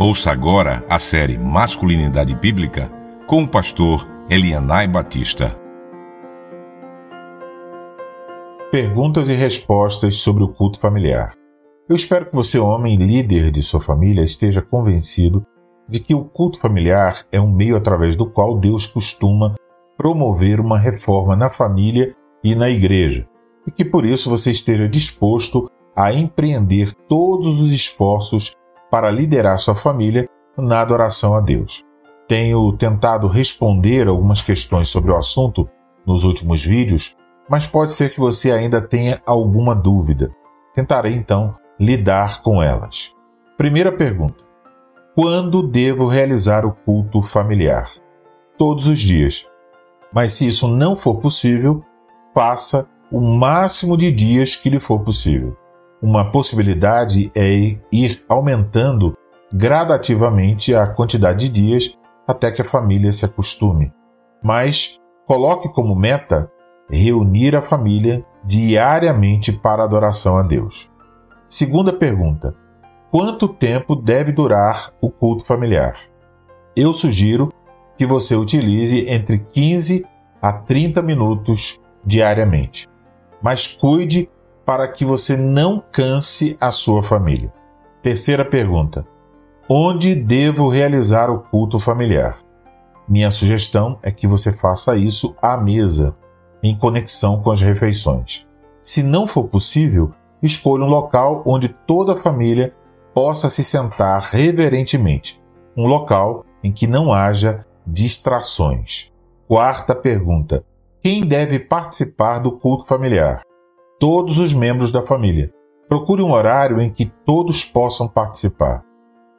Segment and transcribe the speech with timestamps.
[0.00, 2.88] Ouça agora a série Masculinidade Bíblica
[3.26, 5.58] com o pastor Elianai Batista.
[8.70, 11.32] Perguntas e respostas sobre o culto familiar.
[11.88, 15.44] Eu espero que você, homem líder de sua família, esteja convencido
[15.88, 19.56] de que o culto familiar é um meio através do qual Deus costuma
[19.96, 23.26] promover uma reforma na família e na igreja,
[23.66, 28.54] e que por isso você esteja disposto a empreender todos os esforços
[28.90, 31.84] para liderar sua família na adoração a Deus.
[32.26, 35.68] Tenho tentado responder algumas questões sobre o assunto
[36.06, 37.16] nos últimos vídeos,
[37.48, 40.30] mas pode ser que você ainda tenha alguma dúvida.
[40.74, 43.14] Tentarei então lidar com elas.
[43.56, 44.44] Primeira pergunta:
[45.14, 47.90] Quando devo realizar o culto familiar?
[48.56, 49.46] Todos os dias.
[50.12, 51.82] Mas se isso não for possível,
[52.34, 55.56] faça o máximo de dias que lhe for possível.
[56.00, 59.16] Uma possibilidade é ir aumentando
[59.52, 63.92] gradativamente a quantidade de dias até que a família se acostume.
[64.42, 66.50] Mas coloque como meta
[66.88, 70.90] reunir a família diariamente para adoração a Deus.
[71.46, 72.54] Segunda pergunta:
[73.10, 75.96] quanto tempo deve durar o culto familiar?
[76.76, 77.52] Eu sugiro
[77.96, 80.06] que você utilize entre 15
[80.40, 82.86] a 30 minutos diariamente.
[83.42, 84.30] Mas cuide
[84.68, 87.50] para que você não canse a sua família.
[88.02, 89.08] Terceira pergunta:
[89.66, 92.36] Onde devo realizar o culto familiar?
[93.08, 96.14] Minha sugestão é que você faça isso à mesa,
[96.62, 98.46] em conexão com as refeições.
[98.82, 102.74] Se não for possível, escolha um local onde toda a família
[103.14, 105.42] possa se sentar reverentemente,
[105.74, 109.10] um local em que não haja distrações.
[109.46, 110.62] Quarta pergunta:
[111.00, 113.47] Quem deve participar do culto familiar?
[113.98, 115.52] Todos os membros da família.
[115.88, 118.84] Procure um horário em que todos possam participar.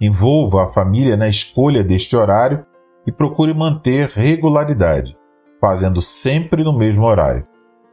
[0.00, 2.64] Envolva a família na escolha deste horário
[3.06, 5.16] e procure manter regularidade,
[5.60, 7.46] fazendo sempre no mesmo horário.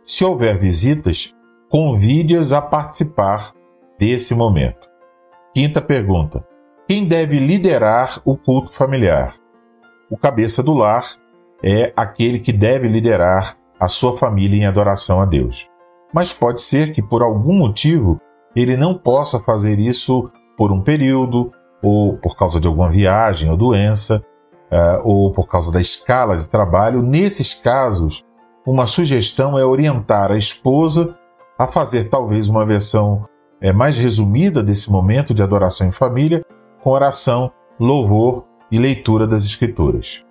[0.03, 1.34] Se houver visitas,
[1.70, 3.52] convide-as a participar
[4.00, 4.88] desse momento.
[5.53, 6.46] Quinta pergunta:
[6.88, 9.36] Quem deve liderar o culto familiar?
[10.09, 11.03] O cabeça do lar
[11.64, 15.68] é aquele que deve liderar a sua família em adoração a Deus
[16.16, 18.22] mas pode ser que por algum motivo
[18.56, 21.52] ele não possa fazer isso por um período,
[21.84, 24.24] ou por causa de alguma viagem ou doença,
[24.72, 27.02] uh, ou por causa da escala de trabalho.
[27.02, 28.24] Nesses casos,
[28.66, 31.18] uma sugestão é orientar a esposa
[31.59, 33.28] a fazer talvez uma versão
[33.59, 36.46] é, mais resumida desse momento de adoração em família,
[36.82, 40.24] com oração, louvor e leitura das Escrituras.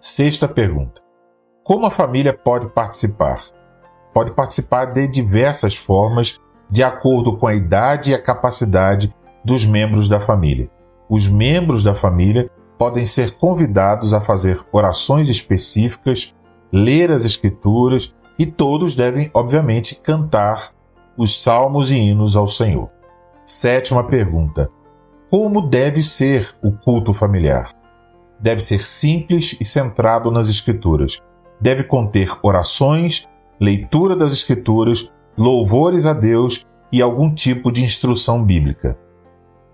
[0.00, 1.00] Sexta pergunta:
[1.62, 3.56] Como a família pode participar?
[4.18, 9.14] Pode participar de diversas formas, de acordo com a idade e a capacidade
[9.44, 10.68] dos membros da família.
[11.08, 16.34] Os membros da família podem ser convidados a fazer orações específicas,
[16.72, 20.70] ler as Escrituras e todos devem, obviamente, cantar
[21.16, 22.90] os salmos e hinos ao Senhor.
[23.44, 24.68] Sétima pergunta:
[25.30, 27.72] Como deve ser o culto familiar?
[28.40, 31.22] Deve ser simples e centrado nas Escrituras.
[31.60, 33.28] Deve conter orações
[33.60, 38.98] leitura das Escrituras, louvores a Deus e algum tipo de instrução bíblica.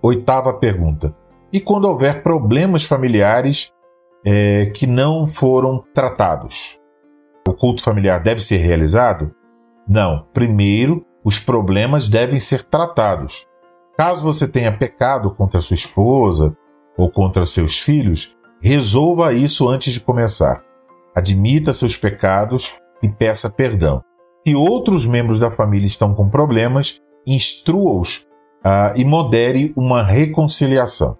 [0.02, 1.14] Oitava pergunta:
[1.52, 3.72] e quando houver problemas familiares
[4.24, 6.80] é, que não foram tratados?
[7.46, 9.32] O culto familiar deve ser realizado?
[9.88, 10.26] Não.
[10.32, 13.46] Primeiro, os problemas devem ser tratados.
[13.96, 16.56] Caso você tenha pecado contra sua esposa
[16.98, 20.62] ou contra seus filhos, resolva isso antes de começar.
[21.14, 22.72] Admita seus pecados
[23.02, 24.02] e peça perdão.
[24.46, 28.26] Se outros membros da família estão com problemas, instrua-os
[28.64, 31.16] uh, e modere uma reconciliação.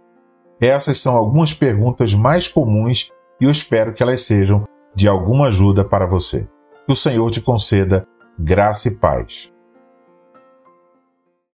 [0.60, 4.64] Essas são algumas perguntas mais comuns e eu espero que elas sejam
[4.94, 6.48] de alguma ajuda para você.
[6.86, 8.06] Que o Senhor te conceda
[8.38, 9.53] graça e paz.